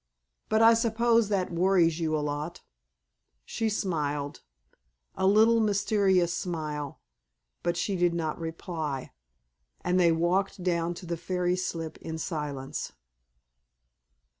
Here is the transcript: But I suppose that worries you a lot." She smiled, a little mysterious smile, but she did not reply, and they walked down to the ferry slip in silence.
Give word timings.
But 0.49 0.63
I 0.63 0.73
suppose 0.73 1.29
that 1.29 1.51
worries 1.53 1.99
you 1.99 2.17
a 2.17 2.25
lot." 2.25 2.61
She 3.45 3.69
smiled, 3.69 4.41
a 5.13 5.27
little 5.27 5.59
mysterious 5.59 6.33
smile, 6.33 6.99
but 7.61 7.77
she 7.77 7.95
did 7.95 8.15
not 8.15 8.39
reply, 8.39 9.13
and 9.81 9.99
they 9.99 10.11
walked 10.11 10.63
down 10.63 10.95
to 10.95 11.05
the 11.05 11.17
ferry 11.17 11.55
slip 11.55 11.97
in 11.99 12.17
silence. 12.17 12.93